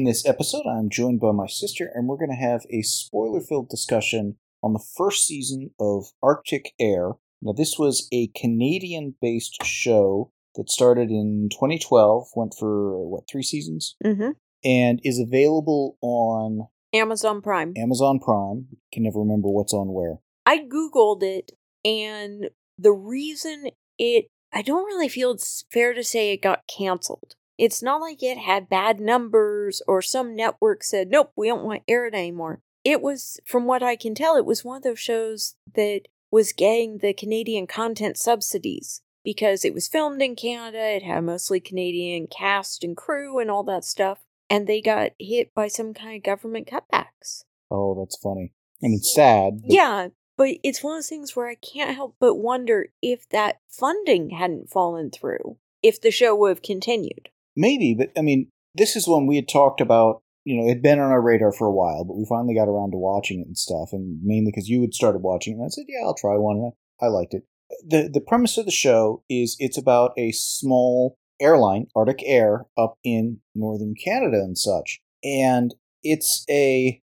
[0.00, 3.42] In this episode, I'm joined by my sister, and we're going to have a spoiler
[3.42, 7.10] filled discussion on the first season of Arctic Air.
[7.42, 13.42] Now, this was a Canadian based show that started in 2012, went for, what, three
[13.42, 13.96] seasons?
[14.02, 14.30] Mm-hmm.
[14.64, 17.74] And is available on Amazon Prime.
[17.76, 18.68] Amazon Prime.
[18.94, 20.14] Can never remember what's on where.
[20.46, 21.52] I Googled it,
[21.84, 22.48] and
[22.78, 23.66] the reason
[23.98, 27.34] it, I don't really feel it's fair to say it got canceled.
[27.60, 31.86] It's not like it had bad numbers or some network said, nope, we don't want
[31.86, 32.62] to air it anymore.
[32.84, 36.52] It was, from what I can tell, it was one of those shows that was
[36.54, 42.26] getting the Canadian content subsidies because it was filmed in Canada, it had mostly Canadian
[42.28, 46.22] cast and crew and all that stuff, and they got hit by some kind of
[46.22, 47.44] government cutbacks.
[47.70, 48.54] Oh, that's funny.
[48.80, 49.60] And it's sad.
[49.60, 53.28] but- Yeah, but it's one of those things where I can't help but wonder if
[53.28, 57.28] that funding hadn't fallen through, if the show would have continued.
[57.56, 60.22] Maybe, but I mean, this is one we had talked about.
[60.44, 62.68] You know, it had been on our radar for a while, but we finally got
[62.68, 65.66] around to watching it and stuff, and mainly because you had started watching it, and
[65.66, 67.44] I said, "Yeah, I'll try one." And I liked it.
[67.86, 72.94] the The premise of the show is it's about a small airline, Arctic Air, up
[73.04, 77.02] in northern Canada and such, and it's a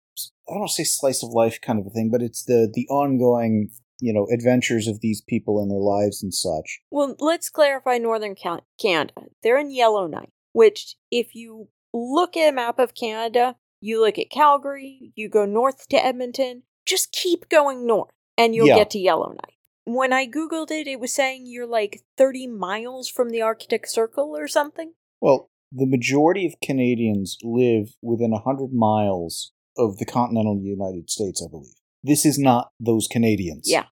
[0.50, 2.70] I don't want to say slice of life kind of a thing, but it's the
[2.72, 3.70] the ongoing
[4.02, 6.82] you know adventures of these people and their lives and such.
[6.90, 9.14] Well, let's clarify Northern Canada.
[9.44, 14.30] They're in Yellowknife, which, if you look at a map of Canada, you look at
[14.30, 18.76] Calgary, you go north to Edmonton, just keep going north, and you'll Yeah.
[18.76, 19.56] get to Yellowknife.
[19.86, 24.36] When I Googled it, it was saying you're like 30 miles from the Arctic Circle
[24.38, 24.94] or something.
[25.20, 31.50] Well, the majority of Canadians live within 100 miles of the continental United States, I
[31.50, 31.74] believe.
[32.04, 33.70] This is not those Canadians.
[33.70, 33.86] Yeah.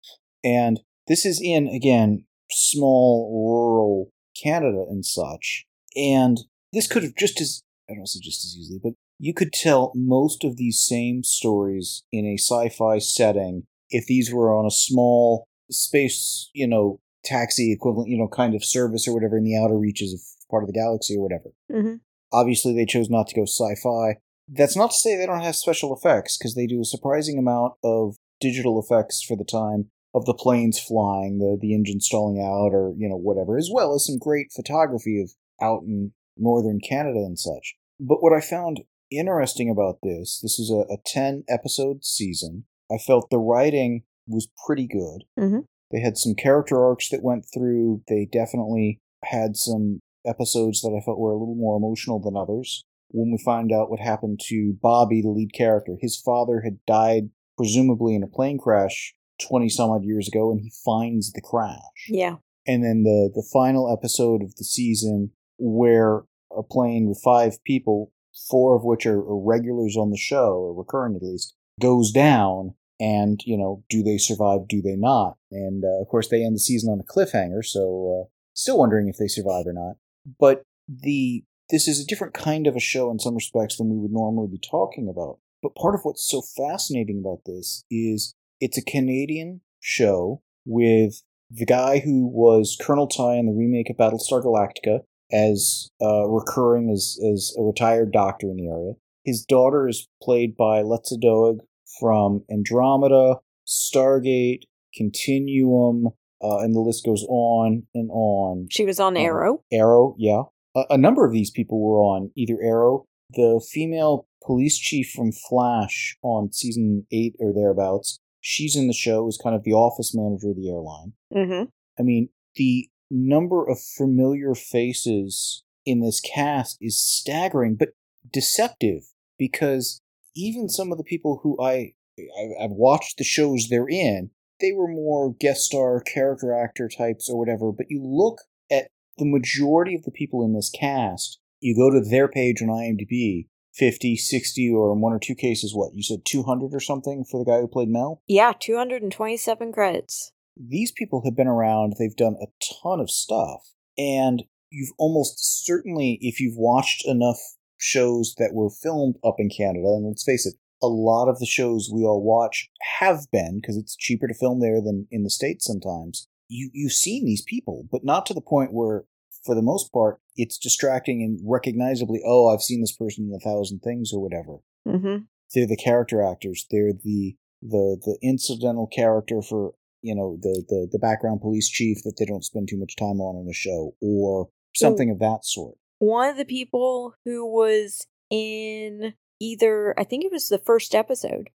[0.43, 4.11] And this is in, again, small rural
[4.41, 5.65] Canada and such.
[5.95, 6.39] And
[6.71, 9.91] this could have just as, I don't say just as easily, but you could tell
[9.95, 14.71] most of these same stories in a sci fi setting if these were on a
[14.71, 19.57] small space, you know, taxi equivalent, you know, kind of service or whatever in the
[19.57, 21.49] outer reaches of part of the galaxy or whatever.
[21.71, 21.95] Mm-hmm.
[22.31, 24.17] Obviously, they chose not to go sci fi.
[24.51, 27.73] That's not to say they don't have special effects, because they do a surprising amount
[27.83, 32.73] of digital effects for the time of the planes flying, the, the engine stalling out,
[32.73, 37.19] or, you know, whatever, as well as some great photography of out in northern Canada
[37.19, 37.75] and such.
[37.99, 42.65] But what I found interesting about this, this is a, a 10 episode season.
[42.91, 45.25] I felt the writing was pretty good.
[45.37, 45.65] Mhm.
[45.91, 48.01] They had some character arcs that went through.
[48.07, 52.83] They definitely had some episodes that I felt were a little more emotional than others.
[53.09, 57.29] When we find out what happened to Bobby, the lead character, his father had died
[57.57, 59.15] presumably in a plane crash
[59.47, 62.35] 20 some odd years ago, and he finds the crash Yeah.
[62.67, 66.23] and then the the final episode of the season where
[66.55, 68.11] a plane with five people,
[68.49, 72.75] four of which are, are regulars on the show, or recurring at least, goes down.
[73.01, 74.67] And you know, do they survive?
[74.67, 75.37] Do they not?
[75.51, 77.63] And uh, of course, they end the season on a cliffhanger.
[77.63, 79.95] So, uh, still wondering if they survive or not.
[80.37, 83.97] But the this is a different kind of a show in some respects than we
[83.97, 85.37] would normally be talking about.
[85.61, 91.21] But part of what's so fascinating about this is it's a Canadian show with
[91.51, 96.89] the guy who was Colonel Tigh in the remake of Battlestar Galactica as uh, recurring
[96.89, 98.93] as, as a retired doctor in the area.
[99.25, 101.59] His daughter is played by Lexa Doig
[101.99, 103.35] from Andromeda,
[103.67, 104.63] Stargate,
[104.95, 106.07] Continuum,
[106.41, 108.67] uh, and the list goes on and on.
[108.71, 109.63] She was on Um, Arrow.
[109.71, 110.43] Arrow, yeah.
[110.75, 115.31] A, a number of these people were on either Arrow, the female police chief from
[115.31, 118.19] Flash on season eight or thereabouts.
[118.41, 121.13] She's in the show as kind of the office manager of the airline.
[121.33, 121.65] Mm-hmm.
[121.99, 127.89] I mean, the number of familiar faces in this cast is staggering, but
[128.31, 129.01] deceptive
[129.37, 130.01] because
[130.35, 134.71] even some of the people who I I- I've watched the shows they're in, they
[134.73, 137.71] were more guest star character actor types or whatever.
[137.71, 138.39] But you look
[138.71, 138.89] at
[139.19, 143.47] the majority of the people in this cast, you go to their page on IMDb,
[143.73, 145.93] 50, 60, or in one or two cases, what?
[145.93, 148.21] You said 200 or something for the guy who played Mel?
[148.27, 150.31] Yeah, 227 credits.
[150.57, 152.47] these people have been around, they've done a
[152.83, 157.39] ton of stuff, and you've almost certainly, if you've watched enough
[157.77, 161.45] shows that were filmed up in Canada, and let's face it, a lot of the
[161.45, 162.69] shows we all watch
[162.99, 166.27] have been because it's cheaper to film there than in the states sometimes.
[166.49, 169.05] You you've seen these people, but not to the point where
[169.45, 173.39] for the most part it's distracting and recognizably, oh, I've seen this person in a
[173.39, 174.57] thousand things or whatever.
[174.87, 175.23] Mm-hmm.
[175.53, 176.65] They're the character actors.
[176.69, 181.99] They're the the the incidental character for you know the the the background police chief
[182.03, 185.39] that they don't spend too much time on in a show or something of that
[185.43, 185.75] sort.
[185.99, 191.49] One of the people who was in either, I think it was the first episode,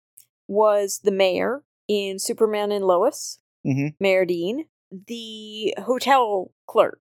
[0.49, 3.95] was the mayor in Superman and Lois, Mhm.
[4.01, 7.01] Mayor Dean, the hotel clerk.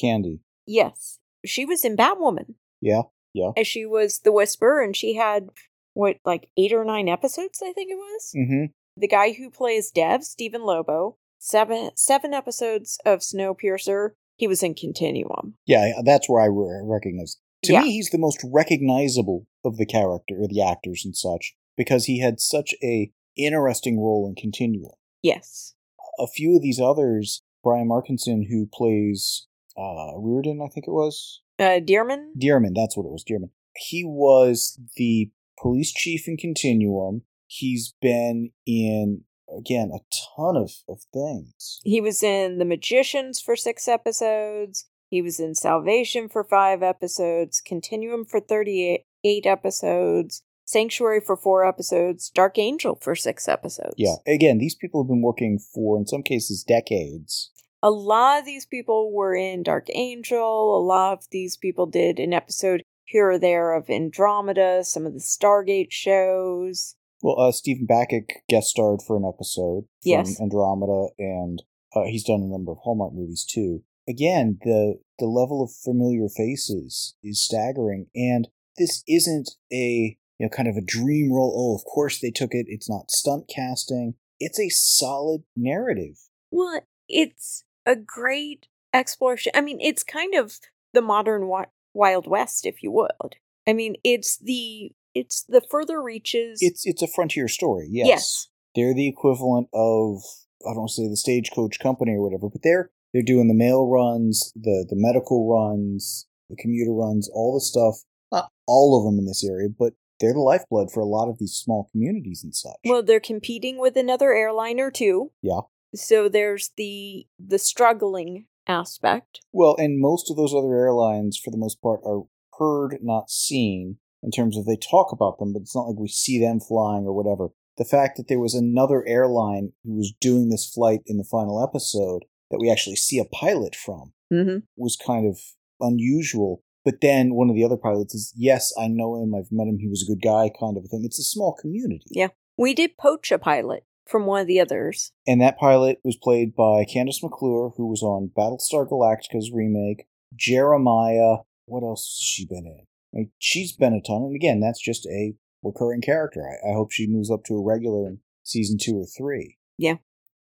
[0.00, 0.40] Candy.
[0.66, 2.54] Yes, she was in Batwoman.
[2.80, 3.02] Yeah.
[3.34, 3.50] Yeah.
[3.56, 5.48] And she was the Whisper, and she had
[5.94, 8.32] what, like eight or nine episodes, I think it was.
[8.36, 8.64] Mm-hmm.
[8.96, 14.10] The guy who plays Dev, Stephen Lobo, seven seven episodes of Snowpiercer.
[14.36, 15.54] He was in Continuum.
[15.66, 17.38] Yeah, that's where I re- recognize.
[17.64, 17.82] To Yeah.
[17.82, 22.20] me, he's the most recognizable of the character or the actors and such because he
[22.20, 24.92] had such a interesting role in Continuum.
[25.22, 25.74] Yes.
[26.18, 31.40] A few of these others, Brian Markinson, who plays uh, Reardon, I think it was
[31.58, 32.30] Uh, Dearman?
[32.40, 32.74] Dearman.
[32.74, 33.50] That's what it was, Dearman.
[33.76, 35.30] He was the
[35.60, 37.22] police chief in Continuum.
[37.46, 39.22] He's been in
[39.56, 40.00] again a
[40.36, 41.78] ton of of things.
[41.84, 44.86] He was in The Magicians for six episodes.
[45.08, 49.06] He was in Salvation for five episodes, Continuum for 38
[49.46, 53.94] episodes, Sanctuary for four episodes, Dark Angel for six episodes.
[53.96, 57.50] Yeah, again, these people have been working for, in some cases, decades.
[57.82, 60.76] A lot of these people were in Dark Angel.
[60.76, 65.14] A lot of these people did an episode here or there of Andromeda, some of
[65.14, 66.96] the Stargate shows.
[67.22, 70.38] Well, uh, Stephen Bacic guest starred for an episode from Yes.
[70.38, 71.62] Andromeda, and
[71.96, 73.84] uh, he's done a number of Hallmark movies too.
[74.06, 80.50] Again, the the level of familiar faces is staggering, and this isn't a you know
[80.50, 81.52] kind of a dream role.
[81.56, 82.66] Oh, of course they took it.
[82.68, 84.14] It's not stunt casting.
[84.40, 86.16] It's a solid narrative.
[86.50, 89.52] Well, it's a great exploration.
[89.54, 90.58] I mean, it's kind of
[90.94, 93.36] the modern wi- Wild West, if you would.
[93.66, 96.58] I mean, it's the it's the further reaches.
[96.62, 97.88] It's it's a frontier story.
[97.90, 98.48] Yes, Yes.
[98.74, 100.20] they're the equivalent of
[100.66, 103.54] I don't want to say the stagecoach company or whatever, but they're they're doing the
[103.54, 107.96] mail runs, the the medical runs, the commuter runs, all the stuff.
[108.30, 111.38] Not all of them in this area, but they're the lifeblood for a lot of
[111.38, 112.76] these small communities and such.
[112.84, 115.32] well, they're competing with another airliner too.
[115.42, 115.60] Yeah.
[115.94, 119.40] So there's the the struggling aspect.
[119.52, 122.22] Well, and most of those other airlines, for the most part, are
[122.58, 126.08] heard, not seen, in terms of they talk about them, but it's not like we
[126.08, 127.48] see them flying or whatever.
[127.78, 131.62] The fact that there was another airline who was doing this flight in the final
[131.62, 134.58] episode that we actually see a pilot from Mm-hmm.
[134.76, 135.38] was kind of
[135.80, 136.62] unusual.
[136.88, 139.76] But then one of the other pilots is, yes, I know him, I've met him,
[139.78, 141.02] he was a good guy, kind of a thing.
[141.04, 142.06] It's a small community.
[142.08, 142.28] Yeah.
[142.56, 145.12] We did poach a pilot from one of the others.
[145.26, 150.06] And that pilot was played by Kandyse McClure, who was on Battlestar Galactica's remake.
[150.34, 152.86] Jeremiah, what else has she been in?
[153.12, 156.40] I mean, she's been a ton, and again, that's just a recurring character.
[156.40, 159.58] I, I hope she moves up to a regular in season two or three.
[159.76, 159.96] Yeah.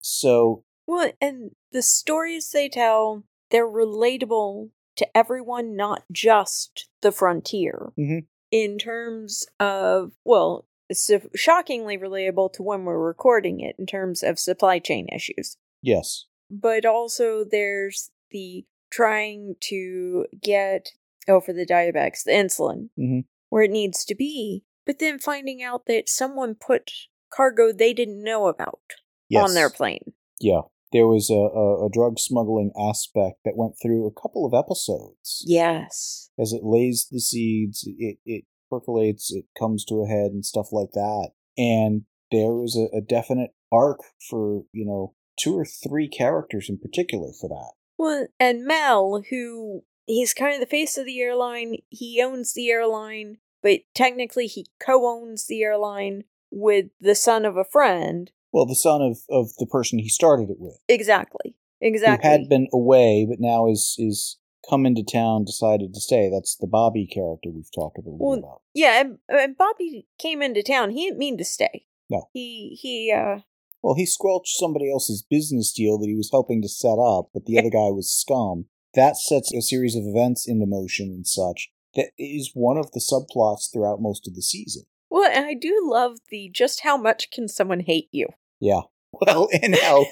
[0.00, 3.22] So, Well, and the stories they tell,
[3.52, 7.92] they're relatable to everyone, not just the frontier.
[7.98, 8.26] Mhm.
[8.50, 14.22] In terms of, well, it's so- shockingly relatable to when we're recording it in terms
[14.22, 15.56] of supply chain issues.
[15.80, 16.26] yes.
[16.50, 20.90] But also, there's the trying to get,
[21.26, 23.24] oh, for the diabetics, the insulin, Mhm.
[23.48, 26.92] where it needs to be, but then finding out that someone put
[27.30, 28.82] cargo they didn't know about
[29.30, 29.48] Yes.
[29.48, 30.12] on their plane.
[30.40, 30.60] Yeah.
[30.92, 35.42] There was a, a, a drug smuggling aspect that went through a couple of episodes.
[35.46, 36.30] Yes.
[36.38, 40.68] As it lays the seeds, it, it percolates, it comes to a head and stuff
[40.72, 41.30] like that.
[41.56, 46.78] And there was a, a definite arc for, you know, two or three characters in
[46.78, 47.72] particular for that.
[47.98, 52.70] Well, and Mel, who he's kind of the face of the airline, he owns the
[52.70, 58.30] airline, but technically he co owns the airline with the son of a friend.
[58.52, 61.54] Well, the son of, of the person he started it with, Exactly.
[61.80, 62.28] Exactly.
[62.28, 64.38] who had been away but now is is
[64.70, 66.30] come into town, decided to stay.
[66.30, 68.60] That's the Bobby character we've talked a little Well, bit about.
[68.74, 70.90] yeah, and, and Bobby came into town.
[70.90, 71.86] He didn't mean to stay.
[72.08, 72.28] No.
[72.32, 73.40] He, he, uh,
[73.82, 77.46] Well, he squelched somebody else's business deal that he was helping to set up, but
[77.46, 78.66] the other guy was scum.
[78.94, 81.72] That sets a series of events into motion and such.
[81.96, 84.84] That is one of the subplots throughout most of the season.
[85.10, 88.28] well, and I do love the just how much can someone hate you?
[88.62, 88.82] Yeah.
[89.20, 90.06] Well, and how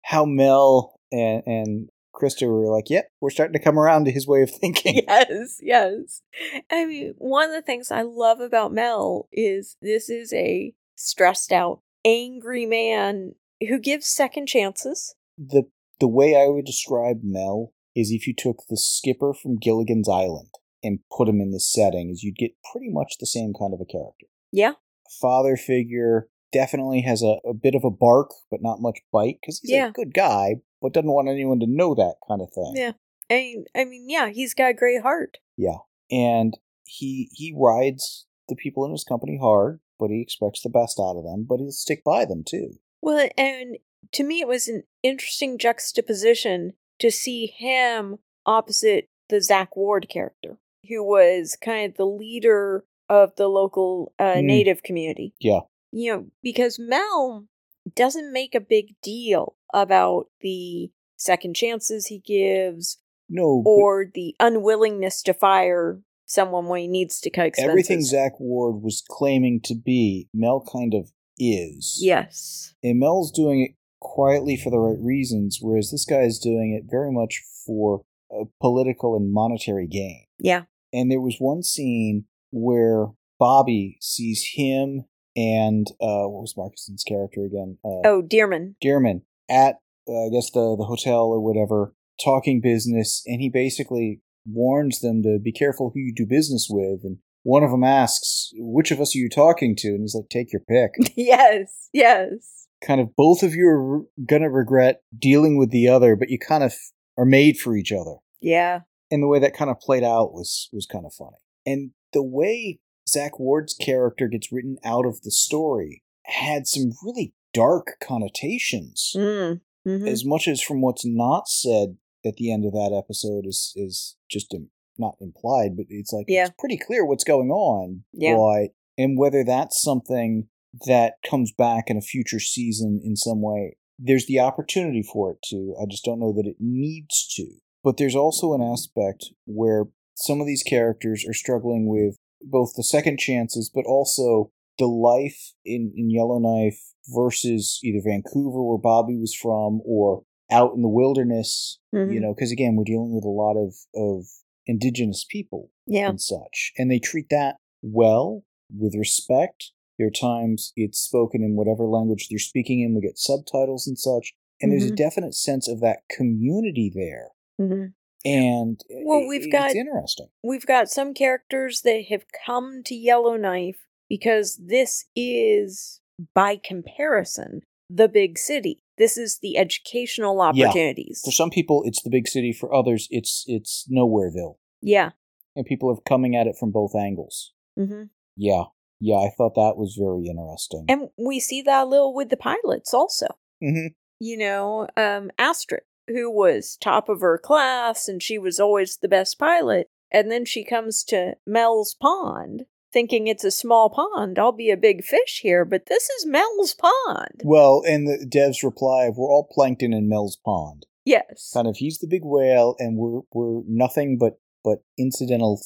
[0.00, 4.26] how Mel and, and Krista were like, "Yep, we're starting to come around to his
[4.26, 6.22] way of thinking." yes, yes.
[6.70, 11.52] I mean, one of the things I love about Mel is this is a stressed
[11.52, 13.34] out, angry man
[13.68, 15.14] who gives second chances.
[15.36, 15.64] The
[16.00, 20.48] the way I would describe Mel is if you took the skipper from Gilligan's Island
[20.82, 23.82] and put him in this setting, is you'd get pretty much the same kind of
[23.82, 24.26] a character.
[24.50, 24.72] Yeah.
[25.20, 29.60] Father figure definitely has a, a bit of a bark, but not much bite because
[29.60, 29.88] he's Yeah.
[29.88, 32.72] a good guy, but doesn't want anyone to know that kind of thing.
[32.76, 32.92] Yeah.
[33.30, 35.38] I mean, I mean, yeah, he's got a great heart.
[35.56, 35.78] Yeah.
[36.10, 41.00] And he he rides the people in his company hard, but he expects the best
[41.00, 42.74] out of them, but he'll stick by them too.
[43.02, 43.76] Well, and
[44.12, 50.58] to me, it was an interesting juxtaposition to see him opposite the Zach Ward character,
[50.88, 54.44] who was kind of the leader of the local uh, Mm.
[54.44, 55.34] native community.
[55.40, 55.60] Yeah.
[55.92, 57.46] You know, because Mel
[57.94, 65.22] doesn't make a big deal about the second chances he gives No, or the unwillingness
[65.22, 67.70] to fire someone when he needs to cut expenses.
[67.70, 71.98] everything Zach Ward was claiming to be, Mel kind of is.
[72.00, 72.74] Yes.
[72.82, 76.90] And Mel's doing it quietly for the right reasons, whereas this guy is doing it
[76.90, 80.24] very much for a political and monetary gain.
[80.38, 80.64] Yeah.
[80.92, 83.06] And there was one scene where
[83.38, 85.04] Bobby sees him
[85.36, 87.78] and uh, what was Markinson's character again?
[87.84, 88.74] Uh, Oh, Dearman.
[88.82, 89.76] Dearman at
[90.08, 95.22] uh, I guess the the hotel or whatever, talking business, and he basically warns them
[95.22, 97.00] to be careful who you do business with.
[97.04, 100.28] And one of them asks, "Which of us are you talking to?" And he's like,
[100.28, 101.88] "Take your pick." yes.
[101.92, 102.66] Yes.
[102.84, 106.62] kind of both of you are gonna regret dealing with the other, but you kind
[106.62, 106.72] of
[107.18, 108.16] are made for each other.
[108.40, 108.80] Yeah.
[109.10, 111.38] And the way that kind of played out was was kind of funny.
[111.64, 112.78] And the way
[113.08, 119.12] Zach Ward's character gets written out of the story had some really dark connotations.
[119.16, 119.60] Mm.
[119.84, 123.72] hmm As much as from what's not said at the end of that episode is
[123.76, 126.46] is just im- not implied, but it's like Yeah.
[126.46, 128.04] it's pretty clear what's going on.
[128.12, 128.66] Yeah.
[128.98, 130.48] And whether that's something
[130.86, 135.38] that comes back in a future season in some way, there's the opportunity for it
[135.50, 135.74] to.
[135.80, 137.46] I just don't know that it needs to.
[137.84, 139.84] But there's also an aspect where
[140.16, 145.52] some of these characters are struggling with both the second chances, but also the life
[145.64, 151.78] in, in Yellowknife versus either Vancouver, where Bobby was from, or out in the wilderness.
[151.94, 152.12] Mhm.
[152.12, 154.26] You know, because again, we're dealing with a lot of of
[154.66, 156.08] indigenous people Yeah.
[156.10, 158.42] and such, and they treat that well
[158.76, 159.72] with respect.
[159.98, 162.94] There are times it's spoken in whatever language they're speaking in.
[162.94, 164.96] We get subtitles and such, and there's a Mhm.
[164.96, 167.30] definite sense of that community there.
[167.58, 167.86] hmm
[168.26, 170.28] And Well, we've it's got- interesting.
[170.42, 173.78] We've got some characters that have come to Yellowknife
[174.08, 176.00] because this is,
[176.34, 178.82] by comparison, the big city.
[178.98, 180.66] This is the educational Yeah.
[180.66, 181.20] opportunities.
[181.24, 182.52] For some people, it's the big city.
[182.52, 185.10] For others, it's it's Nowhereville, Yeah.
[185.54, 187.52] and people are coming at it from both angles.
[187.78, 188.04] Mm-hmm.
[188.36, 188.64] Yeah,
[189.00, 190.86] yeah, I thought that was very interesting.
[190.88, 193.26] And we see that a little with the pilots also.
[193.60, 198.96] hmm you know, um, Astrid, who was top of her class and she was always
[198.96, 199.88] the best pilot.
[200.10, 204.38] And then she comes to Mel's Pond thinking it's a small pond.
[204.38, 207.42] I'll be a big fish here, but this is Mel's Pond.
[207.44, 210.86] Well, and the devs reply of we're all plankton in Mel's pond.
[211.04, 211.50] Yes.
[211.52, 215.60] Kind of, he's the big whale, and we're we're nothing but but incidental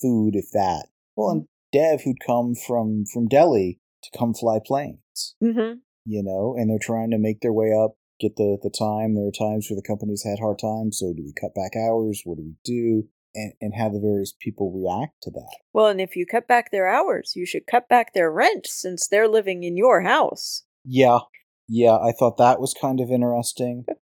[0.00, 0.86] food, if that.
[1.16, 5.78] Well, and Dev, who'd come from from Delhi to come fly planes, Mm-hmm.
[6.06, 9.14] you know, and they're trying to make their way up, get the the time.
[9.14, 12.22] There are times where the companies had hard times, so do we cut back hours?
[12.24, 13.08] What do we do?
[13.34, 15.56] And and how the various people react to that.
[15.72, 19.08] Well, and if you cut back their hours, you should cut back their rent since
[19.08, 20.64] they're living in your house.
[20.84, 21.20] Yeah,
[21.68, 23.86] yeah, I thought that was kind of interesting.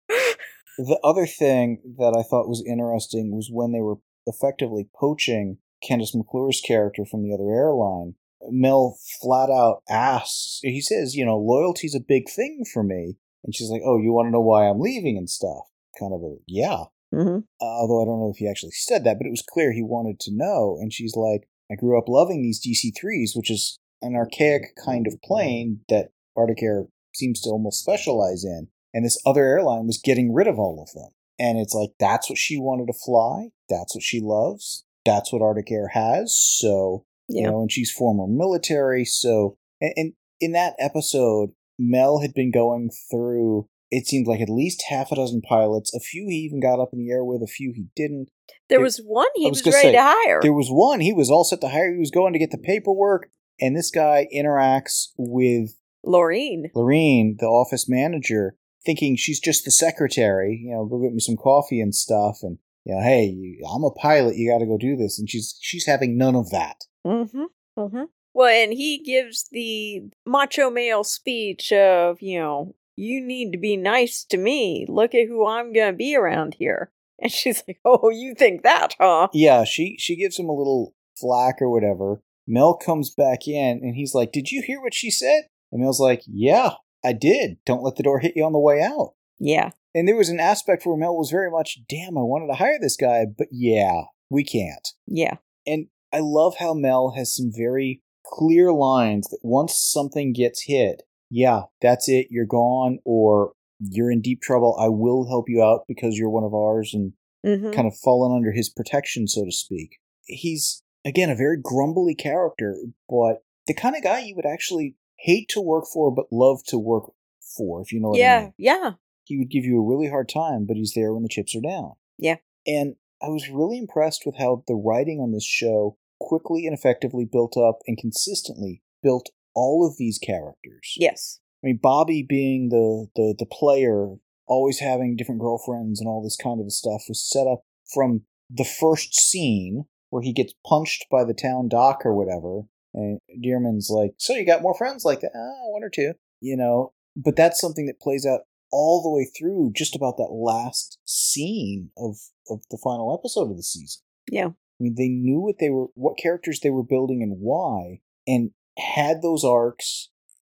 [0.78, 6.14] The other thing that I thought was interesting was when they were effectively poaching Kandyse
[6.14, 8.14] McClure's character from the other airline.
[8.48, 13.16] Mel flat out asks, he says, you know, loyalty's a big thing for me.
[13.44, 15.68] And she's like, oh, you want to know why I'm leaving and stuff?
[15.98, 16.84] Kind of a, yeah.
[17.12, 17.38] Mm-hmm.
[17.60, 19.82] Uh, although I don't know if he actually said that, but it was clear he
[19.82, 20.78] wanted to know.
[20.80, 25.06] And she's like, I grew up loving these DC 3s, which is an archaic kind
[25.06, 28.68] of plane that Arctic Air seems to almost specialize in.
[28.94, 31.10] And this other airline was getting rid of all of them.
[31.38, 33.48] And it's like, that's what she wanted to fly.
[33.68, 34.84] That's what she loves.
[35.04, 36.38] That's what Arctic Air has.
[36.38, 39.04] So, you know, and she's former military.
[39.04, 44.48] So, and, and in that episode, Mel had been going through, it seemed like at
[44.48, 45.94] least half a dozen pilots.
[45.94, 48.28] A few he even got up in the air with, a few he didn't.
[48.68, 50.40] There There- was one he I was, was ready say, to hire.
[50.42, 51.92] There was one, he was all set to hire.
[51.92, 53.28] He was going to get the paperwork.
[53.60, 56.64] And this guy interacts with Laureen.
[56.74, 60.60] Lorene, the office manager, thinking she's just the secretary.
[60.64, 63.90] You know, go get me some coffee and stuff, and you know, hey, I'm a
[63.92, 64.36] pilot.
[64.36, 66.76] You got to go do this, and she's she's having none of that.
[67.06, 67.44] Mm-hmm.
[67.78, 68.02] Mm-hmm.
[68.34, 73.76] Well, and he gives the macho male speech of, you know, you need to be
[73.76, 74.86] nice to me.
[74.88, 76.90] Look at who I'm gonna be around here.
[77.22, 80.92] And she's like, "Oh, you think that, huh?" Yeah, she she gives him a little
[81.16, 82.20] flack or whatever.
[82.48, 86.00] Mel comes back in and he's like, "Did you hear what she said?" And Mel's
[86.00, 86.70] like, "Yeah,
[87.04, 87.58] I did.
[87.64, 89.70] Don't let the door hit you on the way out." Yeah.
[89.94, 92.78] And there was an aspect where Mel was very much, "Damn, I wanted to hire
[92.80, 95.36] this guy, but yeah, we can't." Yeah.
[95.64, 101.02] And I love how Mel has some very clear lines that once something gets hit,
[101.30, 104.76] yeah, that's it, you're gone, or you're in deep trouble.
[104.78, 107.12] I will help you out because you're one of ours, and
[107.44, 107.72] Mm-hmm.
[107.72, 109.98] kind of fallen under his protection, so to speak.
[110.26, 112.76] He's, again, a very grumbly character,
[113.08, 116.78] but the kind of guy you would actually hate to work for, but love to
[116.78, 117.10] work
[117.56, 118.54] for, if you know what I mean.
[118.58, 118.74] Yeah.
[118.76, 118.90] Yeah.
[119.24, 121.60] He would give you a really hard time, but he's there when the chips are
[121.60, 121.94] down.
[122.16, 122.36] Yeah.
[122.64, 127.24] And I was really impressed with how the writing on this show quickly and effectively
[127.24, 130.94] built up and consistently built all of these characters.
[130.96, 131.40] Yes.
[131.62, 134.14] I mean, Bobby being the, the, the player,
[134.46, 137.62] always having different girlfriends and all this kind of stuff was set up
[137.92, 142.62] from the first scene where he gets punched by the town doc or whatever.
[142.94, 145.32] And Dearman's like, So you got more friends like that?
[145.34, 146.12] Ah, one or two.
[146.40, 150.32] You know, but that's something that plays out all the way through just about that
[150.32, 152.16] last scene of,
[152.50, 154.02] of the final episode of the season.
[154.30, 154.50] Yeah.
[154.82, 158.50] I mean, they knew what they were, what characters they were building and why, and
[158.76, 160.08] had those arcs,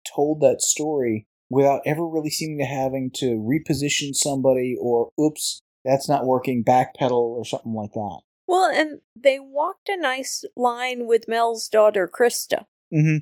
[0.04, 6.08] told that story without ever really seeming to having to reposition somebody or, oops, that's
[6.08, 8.20] not working, backpedal or something like that.
[8.48, 12.64] Well, and they walked a nice line with Mel's daughter, Krista.
[12.92, 13.18] Mm-hmm.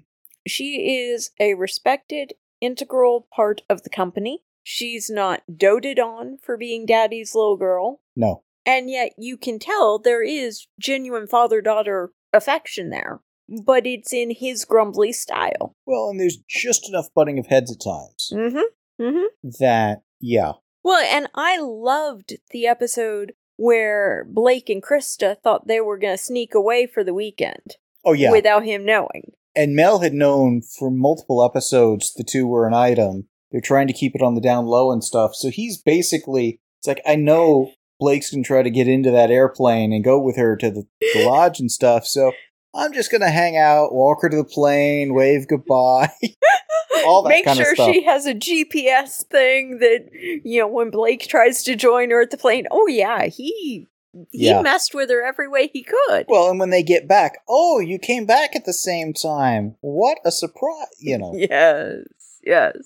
[0.46, 2.32] She is a respected,
[2.62, 4.42] integral part of the company.
[4.62, 8.00] She's not doted on for being daddy's little girl.
[8.16, 8.42] No.
[8.66, 13.20] And yet you can tell there is genuine father daughter affection there.
[13.64, 15.74] But it's in his grumbly style.
[15.86, 19.02] Well, and there's just enough butting of heads at times Mm hmm.
[19.04, 19.48] Mm hmm.
[19.60, 20.52] that, yeah.
[20.82, 26.22] Well, and I loved the episode where Blake and Krista thought they were going to
[26.22, 28.30] sneak away for the weekend Oh, yeah.
[28.30, 29.32] without him knowing.
[29.54, 33.28] and Mel had known for multiple episodes the two were an item.
[33.52, 35.34] They're trying to keep it on the down low and stuff.
[35.34, 39.30] So he's basically, it's like, I know Blake's going to try to get into that
[39.30, 42.06] airplane and go with her to the, the lodge and stuff.
[42.06, 42.32] So
[42.74, 46.10] I'm just going to hang out, walk her to the plane, wave goodbye.
[47.04, 47.76] All that Make kind of stuff.
[47.76, 47.94] Make sure stuff.
[47.94, 50.08] she has a GPS thing that
[50.44, 52.66] you know when Blake tries to join her at the plane.
[52.70, 53.88] Oh yeah, he
[54.30, 54.62] he Yeah.
[54.62, 56.24] messed with her every way he could.
[56.28, 59.74] well, and when they get back, oh, you came back at the same time.
[59.80, 60.86] What a surprise.
[61.00, 61.32] You know.
[61.36, 61.96] yes,
[62.44, 62.76] yes.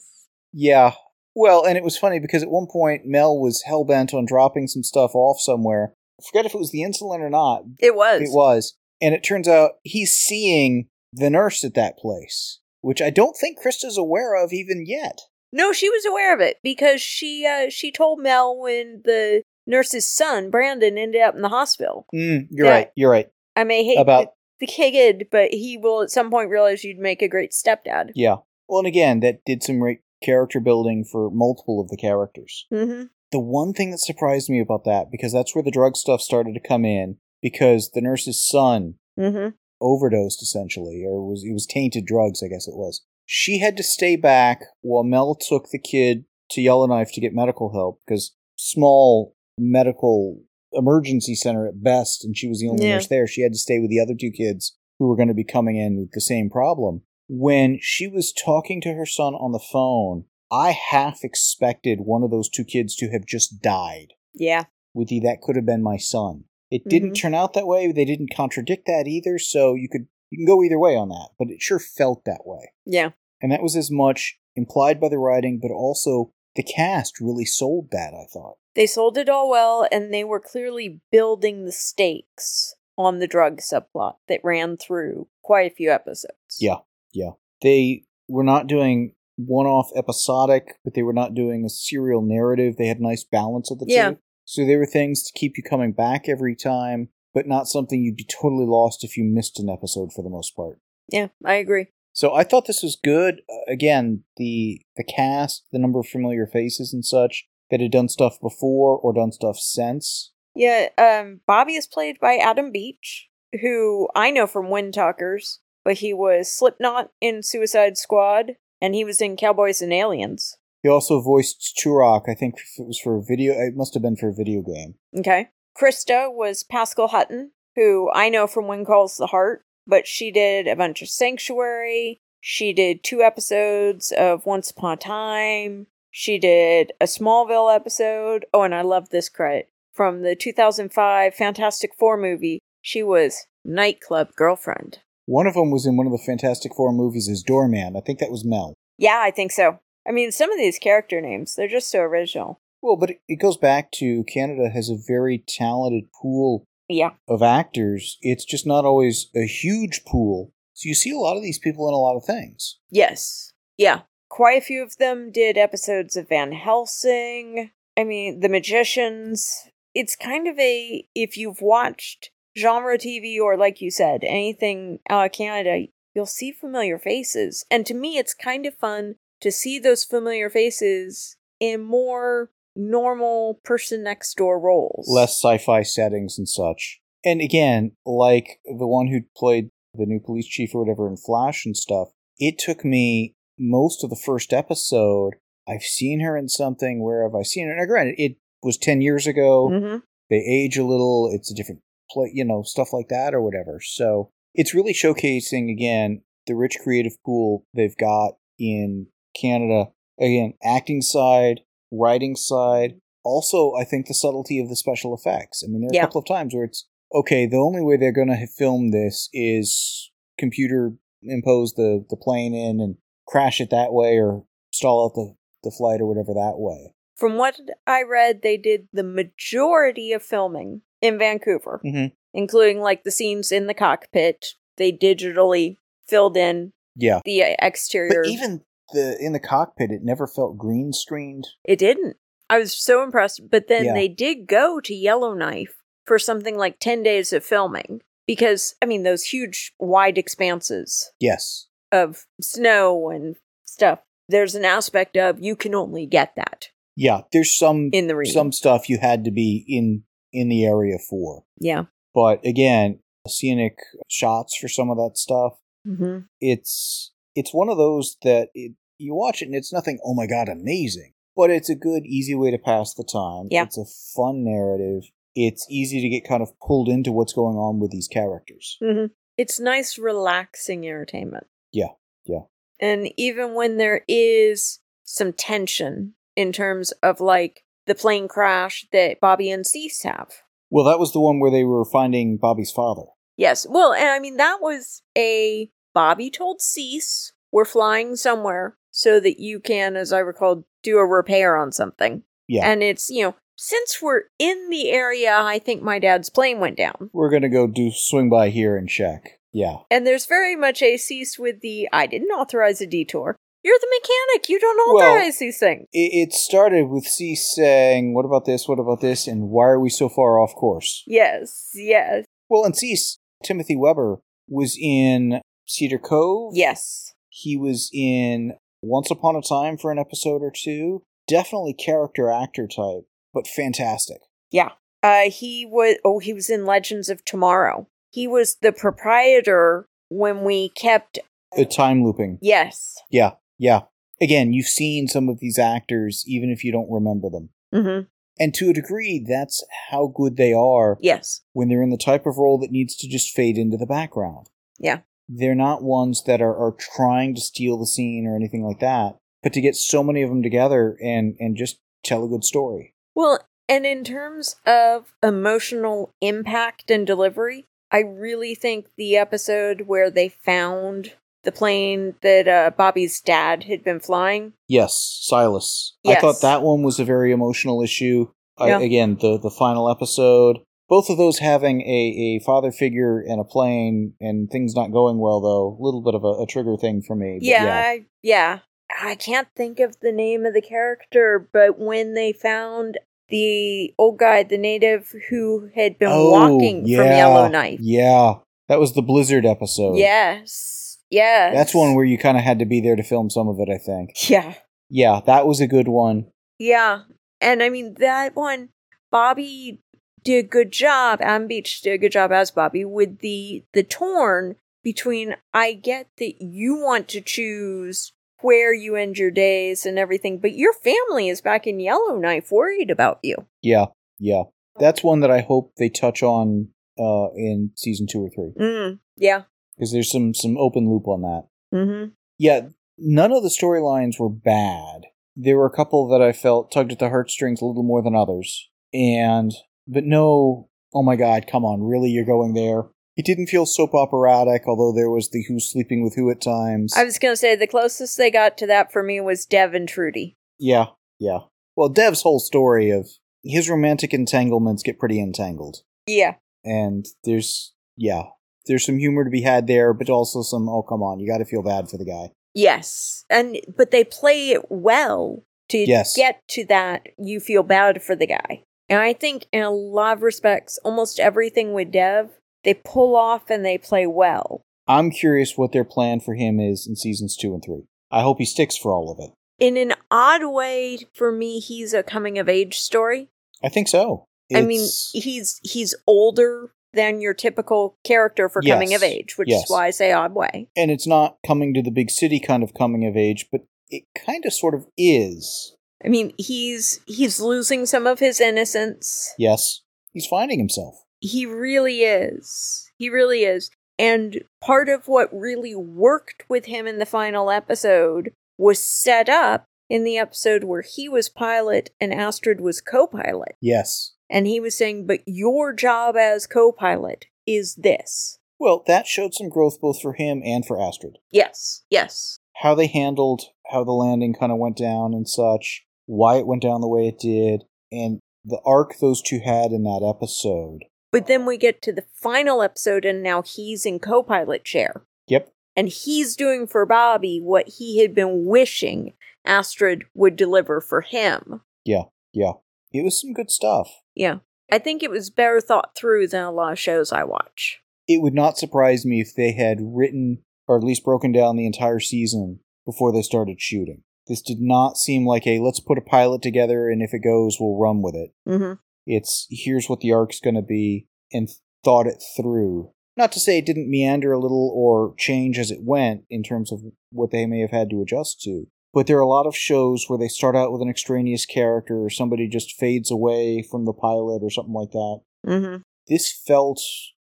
[0.55, 0.92] Yeah.
[1.38, 4.66] Well, and it was funny because at one point Mel was hell bent on dropping
[4.66, 5.94] some stuff off somewhere.
[6.20, 7.62] I forget if it was the insulin or not.
[7.79, 8.22] It was.
[8.22, 8.74] It was.
[9.01, 13.57] And it turns out he's seeing the nurse at that place, which I don't think
[13.62, 15.20] Krista's aware of even yet.
[15.53, 20.11] No, she was aware of it because she uh she told Mel when the nurse's
[20.11, 22.07] son Brandon ended up in the hospital.
[22.12, 22.90] Mm, you're right.
[22.96, 23.29] You're right.
[23.55, 26.98] I may hate About- the, the kid, but he will at some point realize you'd
[26.98, 28.11] make a great stepdad.
[28.16, 28.38] Yeah.
[28.68, 32.66] Well, and again, that did some great character building for multiple of the characters.
[32.72, 33.04] Mm-hmm.
[33.31, 36.54] The one thing that surprised me about that, because that's where the drug stuff started
[36.54, 39.48] to come in, because the nurse's son Mm-hmm.
[39.81, 43.04] overdosed essentially, or was it was tainted drugs, I guess it was.
[43.26, 47.72] She had to stay back while Mel took the kid to Yellowknife to get medical
[47.72, 52.94] help because small medical emergency center at best, and she was the only Yeah.
[52.94, 53.26] nurse there.
[53.26, 55.76] She had to stay with the other two kids who were going to be coming
[55.76, 57.02] in with the same problem.
[57.29, 62.31] When she was talking to her son on the phone, I half expected one of
[62.31, 64.64] those two kids to have just died Yeah.
[64.95, 66.45] with the that could have been my son.
[66.71, 67.21] It didn't Mhm.
[67.21, 67.93] turn out that way.
[67.93, 71.31] They didn't contradict that either, so you could you can go either way on that,
[71.38, 72.73] but it sure felt that way.
[72.85, 73.12] Yeah.
[73.41, 77.91] And that was as much implied by the writing, but also the cast really sold
[77.93, 78.59] that, I thought.
[78.75, 83.61] They sold it all well, and they were clearly building the stakes on the drug
[83.62, 86.59] subplot that ran through quite a few episodes.
[86.61, 86.81] Yeah,
[87.12, 87.31] yeah.
[87.62, 92.77] They were not doing one off episodic, but they were not doing a serial narrative.
[92.77, 94.11] They had a nice balance of the Yeah.
[94.11, 94.18] two.
[94.44, 98.16] So they were things to keep you coming back every time, but not something you'd
[98.16, 100.81] be totally lost if you missed an episode for the most part.
[101.09, 101.87] Yeah, I agree.
[102.12, 103.42] So I thought this was good.
[103.49, 108.09] Uh, again, the the cast, the number of familiar faces and such that had done
[108.09, 110.33] stuff before or done stuff since.
[110.55, 113.29] Yeah, um, Bobby is played by Adam Beach,
[113.61, 119.05] who I know from Wind Talkers, but he was Slipknot in Suicide Squad, and he
[119.05, 120.59] was in Cowboys and Aliens.
[120.83, 122.29] He also voiced Turok.
[122.29, 123.55] I think it was for a video.
[123.55, 124.96] It must have been for a video game.
[125.16, 125.48] Okay.
[125.74, 130.68] Krista was Pascale Hutton, who I know from When Calls the Heart, but she did
[130.68, 132.20] a bunch of Sanctuary.
[132.42, 135.87] She did two episodes of Once Upon a Time.
[136.11, 138.44] She did a Smallville episode.
[138.53, 139.70] Oh, and I love this credit.
[139.94, 144.98] From the 2005 Fantastic Four movie, she was Nightclub Girlfriend.
[145.29, 147.97] One of them was in one of the Fantastic Four movies as Doorman.
[147.97, 148.73] I think that was Mel.
[148.97, 149.79] Yeah, I think so.
[150.09, 152.61] I mean, some of these character names, they're just so original.
[152.81, 157.11] Well, but it- it goes back to Canada has a very talented pool Yeah.
[157.29, 158.17] of actors.
[158.23, 160.51] It's just not always a huge pool.
[160.73, 162.79] So you see a lot of these people in a lot of things.
[162.88, 163.53] Yes.
[163.77, 164.03] Yeah.
[164.31, 167.71] Quite a few of them did episodes of Van Helsing.
[167.99, 169.69] I mean, The Magicians.
[169.95, 175.27] It's kind of a, if you've watched genre TV or, like you said, anything out
[175.27, 177.64] of Canada, you'll see familiar faces.
[177.71, 183.61] And to me, it's kind of fun to see those familiar faces in more normal
[183.64, 185.09] person next door roles.
[185.09, 187.01] Less sci-fi settings and such.
[187.25, 191.66] And again, like the one who played the new police chief or whatever in Flash
[191.66, 195.35] and stuff, it took me most of the first episode.
[195.68, 197.03] I've seen her in something.
[197.03, 197.77] Where have I seen her?
[197.77, 199.68] Now, granted, it was 10 years ago.
[199.68, 199.97] hmm
[200.31, 203.81] they age a little it's a different play you know stuff like that or whatever.
[203.83, 209.07] So it's really showcasing again the rich creative pool they've got in
[209.40, 209.87] canada.
[210.21, 211.61] Again acting side
[211.92, 212.94] writing side
[213.25, 215.62] also i think the subtlety of the special effects.
[215.64, 216.03] I mean there are Yeah.
[216.03, 219.29] a couple of times where it's okay the only way they're going to film this
[219.33, 220.92] is computer
[221.23, 225.75] impose the the plane in and crash it that way or stall out the the
[225.77, 226.94] flight or whatever that way.
[227.16, 232.12] From what I read, they did the majority of filming in Vancouver, Mhm.
[232.34, 234.54] including like the scenes in the cockpit.
[234.76, 238.22] They digitally filled in yeah the exterior.
[238.22, 241.46] But even the in the cockpit, it never felt green screened.
[241.64, 242.16] it didn't.
[242.50, 243.50] I was so impressed.
[243.50, 243.94] But then Yeah.
[243.94, 245.74] they did go to Yellowknife
[246.06, 251.66] for something like 10 days of filming because, I mean, those huge, wide expanses Yes.
[251.92, 254.00] of snow and stuff.
[254.28, 257.22] There's an aspect of you can only get that Yeah.
[257.32, 258.32] There's some in the region.
[258.32, 261.45] some stuff you had to be in in the area for.
[261.59, 261.85] yeah.
[262.14, 263.77] But again, scenic
[264.09, 265.53] shots for some of that stuff.
[265.85, 269.99] hmm It's it's one of those that it, you watch it and it's nothing.
[270.05, 271.12] Oh my god, amazing!
[271.37, 273.47] But it's a good, easy way to pass the time.
[273.51, 273.62] Yeah.
[273.64, 273.85] It's a
[274.17, 275.05] fun narrative.
[275.37, 278.77] It's easy to get kind of pulled into what's going on with these characters.
[278.81, 281.47] hmm It's nice, relaxing entertainment.
[281.73, 281.93] Yeah,
[282.25, 282.45] yeah.
[282.81, 289.20] And even when there is some tension in terms of like the plane crash that
[289.20, 290.29] Bobby and Cease have.
[290.70, 293.05] Well, that was the one where they were finding Bobby's father.
[293.37, 293.66] Yes.
[293.68, 299.40] Well, and I mean, that was a Bobby told Cease, we're flying somewhere so that
[299.40, 302.22] you can, as I recall, do a repair on something.
[302.46, 302.70] Yeah.
[302.70, 306.77] And it's, you know, since we're in the area, I think my dad's plane went
[306.77, 307.11] down.
[307.12, 309.40] we're gonna go do swing by here and check.
[309.53, 309.79] Yeah.
[309.90, 313.37] And there's very much a cease with the I didn't authorize a detour.
[313.68, 314.48] You're the mechanic.
[314.48, 315.87] You don't Well- authorize these things.
[315.92, 318.66] It, it started with C saying, "What about this?
[318.66, 319.26] What about this?
[319.26, 324.20] And why are we so far off course?" Yes, yes, Well, and Cease, Timothy Webber
[324.48, 326.57] was in Cedar Cove.
[326.57, 327.12] yes.
[327.28, 331.02] He was in Once Upon a Time for an episode or two.
[331.28, 333.04] Definitely character actor type,
[333.35, 334.18] but fantastic.
[334.50, 334.70] Yeah.
[335.02, 335.96] Uh, he was.
[336.04, 337.87] Oh, he was in Legends of Tomorrow.
[338.11, 341.18] He was the proprietor when we kept.
[341.57, 342.38] Uh, time looping.
[342.42, 342.96] Yes.
[343.11, 343.83] Yeah, yeah.
[344.21, 347.51] Again, you've seen some of these actors, even if you don't remember them.
[347.73, 348.07] Mm-hmm.
[348.40, 351.42] And to a degree, that's how good they are Yes.
[351.53, 354.49] when they're in the type of role that needs to just fade into the background.
[354.79, 355.01] Yeah.
[355.29, 359.16] They're not ones that are, are trying to steal the scene or anything like that,
[359.42, 362.94] but to get so many of them together and, and just tell a good story.
[363.14, 370.11] Well, and in terms of emotional impact and delivery, I really think the episode where
[370.11, 374.53] they found the plane that uh, Bobby's dad had been flying.
[374.66, 375.96] Yes, Silas.
[376.07, 378.29] I thought that one was a very emotional issue.
[378.59, 378.81] I, Yeah.
[378.81, 380.59] again, the, the final episode.
[380.88, 385.18] Both of those having a, a father figure and a plane and things not going
[385.18, 387.38] well, though, a little bit of a, a trigger thing for me.
[387.40, 388.59] but Yeah, I, yeah.
[389.03, 392.96] I can't think of the name of the character, but when they found
[393.29, 397.81] the old guy, the native who had been Oh, walking from Yellowknife.
[397.83, 398.37] Yeah.
[398.68, 399.96] That was the Blizzard episode.
[399.98, 400.88] Yes.
[401.11, 401.55] Yes.
[401.55, 403.68] That's one where you kind of had to be there to film some of it,
[403.71, 404.11] I think.
[404.29, 404.55] Yeah.
[404.90, 406.27] Yeah, that was a good one.
[406.59, 407.03] Yeah.
[407.40, 408.71] And I mean, that one,
[409.11, 409.83] Bobby
[410.25, 413.83] did a good job, Adam Beach did a good job as Bobby with the, the
[413.83, 419.99] torn between I get that you want to choose where you end your days and
[419.99, 423.37] everything, but your family is back in Yellowknife worried about you.
[423.62, 423.87] Yeah,
[424.18, 424.44] yeah.
[424.79, 426.68] That's one that I hope they touch on
[426.99, 429.42] uh, in season two or three Mm, yeah.
[429.79, 431.45] Because there's some some open loop on that.
[431.73, 432.11] Mm-hmm.
[432.38, 435.07] Yeah, none of the storylines were bad.
[435.37, 438.17] There were a couple that I felt tugged at the heartstrings a little more than
[438.17, 439.53] others, and
[439.87, 442.85] but no, oh my god, come on, really, you're going there?
[443.17, 446.95] It didn't feel soap operatic, although there was the who's sleeping with who at times.
[446.97, 449.75] I was going to say the closest they got to that for me was Dev
[449.75, 450.37] and Trudy.
[450.57, 450.87] Yeah,
[451.19, 451.41] yeah.
[451.75, 453.09] Well, Dev's whole story of
[453.43, 455.79] his romantic entanglements get pretty entangled.
[456.07, 456.35] Yeah.
[456.64, 458.23] And there's, yeah,
[458.66, 461.38] there's some humor to be had there, but also some, oh, come on, you got
[461.38, 462.33] to feel bad for the guy.
[462.55, 463.25] Yes.
[463.31, 466.16] And but they play it well to Yes.
[466.16, 468.64] get to that you feel bad for the guy.
[468.88, 472.31] And I think in a lot of respects almost everything with Dev
[472.64, 474.62] they pull off and they play well.
[474.88, 477.85] I'm curious what their plan for him is in seasons two and three.
[478.11, 479.31] I hope he sticks for all of it.
[479.64, 483.29] In an odd way for me he's a coming of age story.
[483.62, 484.25] I think so.
[484.55, 489.64] I mean he's he's older than your typical character for coming of age, which Yes.
[489.64, 490.68] is why I say odd way.
[490.77, 494.05] and it's not coming to the big city kind of coming of age, but it
[494.16, 495.74] kind of sort of is.
[496.05, 499.35] I mean he's he's losing some of his innocence.
[499.38, 500.94] Yes, he's finding himself.
[501.20, 502.90] He really is.
[502.98, 503.70] He really is.
[503.98, 509.64] And part of what really worked with him in the final episode was set up
[509.90, 513.57] in the episode where he was pilot and Astrid was co pilot.
[513.61, 514.12] Yes.
[514.31, 518.38] And he was saying, But your job as co pilot is this.
[518.59, 521.19] Well, that showed some growth both for him and for Astrid.
[521.31, 522.41] Yes, yes.
[522.57, 526.62] How they handled how the landing kind of went down and such, why it went
[526.62, 530.85] down the way it did, and the arc those two had in that episode.
[531.12, 535.03] But then we get to the final episode, and now he's in co pilot chair.
[535.29, 535.53] Yep.
[535.77, 539.12] And he's doing for Bobby what he had been wishing
[539.45, 541.62] Astrid would deliver for him.
[541.85, 542.05] Yeah.
[542.33, 542.55] Yeah.
[542.92, 543.90] It was some good stuff.
[544.14, 544.38] Yeah.
[544.70, 547.81] I think it was better thought through than a lot of shows I watch.
[548.07, 551.66] It would not surprise me if they had written or at least broken down the
[551.66, 554.03] entire season before they started shooting.
[554.27, 557.57] This did not seem like a let's put a pilot together and if it goes,
[557.59, 558.35] we'll run with it.
[558.46, 558.74] Mm-hmm.
[559.07, 561.48] It's here's what the arc's going to be and
[561.83, 562.92] thought it through.
[563.16, 566.70] Not to say it didn't meander a little or change as it went in terms
[566.70, 568.66] of what they may have had to adjust to.
[568.98, 572.02] But there are a lot of shows where they start out with an extraneous character
[572.02, 575.20] or somebody just fades away from the pilot or something like that.
[575.46, 575.82] Mm-hmm.
[576.08, 576.80] This felt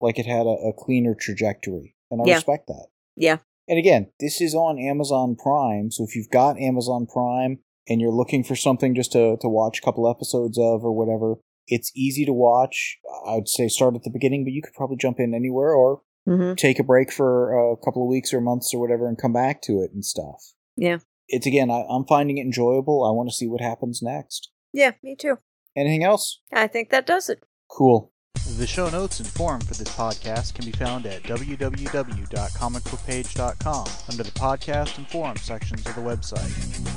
[0.01, 2.35] like it had a, a cleaner trajectory, and I Yeah.
[2.37, 2.87] respect that.
[3.15, 3.37] Yeah.
[3.67, 8.09] And again, this is on Amazon Prime, so if you've got Amazon Prime and you're
[8.11, 11.35] looking for something just to, to watch a couple episodes of or whatever,
[11.67, 12.97] it's easy to watch.
[13.27, 16.53] I'd say start at the beginning, but you could probably jump in anywhere or Mm-hmm.
[16.53, 19.59] take a break for a couple of weeks or months or whatever and come back
[19.63, 20.53] to it and stuff.
[20.75, 20.99] Yeah.
[21.31, 23.05] It's again, I, I'm finding it enjoyable.
[23.05, 24.51] I want to see what happens next.
[24.73, 25.37] Yeah, me too.
[25.75, 26.41] Anything else?
[26.53, 27.43] I think that does it.
[27.69, 28.11] Cool.
[28.57, 34.31] The show notes and forum for this podcast can be found at www.comicbookpage.com under the
[34.31, 36.51] podcast and forum sections of the website.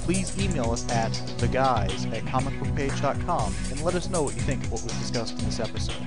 [0.05, 4.73] Please email us at theguys at comicbookpage.com and let us know what you think of
[4.73, 6.03] what was discussed in this episode.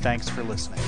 [0.00, 0.80] Thanks for listening.